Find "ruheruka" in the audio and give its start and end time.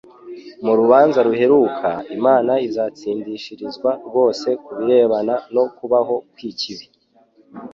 1.27-1.89